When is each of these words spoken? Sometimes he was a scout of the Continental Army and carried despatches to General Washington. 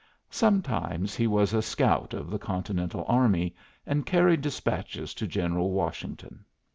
Sometimes 0.31 1.15
he 1.15 1.27
was 1.27 1.53
a 1.53 1.61
scout 1.61 2.15
of 2.15 2.31
the 2.31 2.39
Continental 2.39 3.05
Army 3.07 3.53
and 3.85 4.03
carried 4.03 4.41
despatches 4.41 5.13
to 5.13 5.27
General 5.27 5.69
Washington. 5.71 6.43